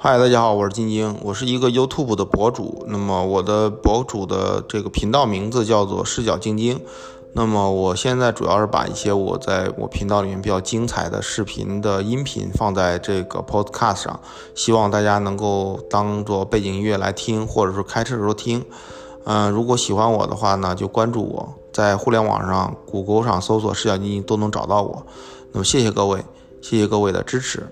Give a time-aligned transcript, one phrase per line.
[0.00, 6.80] 嗨，大家好，我是晶晶，我是一个 YouTube 的博主，那么我的博主的这个频道名字叫做视角晶晶。
[7.32, 14.20] 那么我现在主要是把一些我在我频道里面比较精彩的视频的音频放在这个 podcast 上，
[14.54, 18.64] 希望大家能够当做背景音乐来听，或者是开车的时候听。
[19.24, 25.04] 嗯，如果喜欢我的话呢，就关注我，在互联网上，谷歌上搜索视角晶晶都能找到我。
[25.50, 26.24] 那么谢谢各位，
[26.62, 27.66] 谢谢各位的支持。